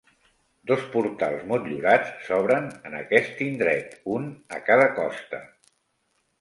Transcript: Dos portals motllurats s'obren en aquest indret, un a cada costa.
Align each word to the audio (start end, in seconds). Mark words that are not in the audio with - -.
Dos 0.69 0.87
portals 0.95 1.43
motllurats 1.51 2.15
s'obren 2.29 2.67
en 2.91 2.97
aquest 3.03 3.45
indret, 3.51 3.95
un 4.17 4.29
a 4.59 4.65
cada 4.73 4.93
costa. 5.01 5.47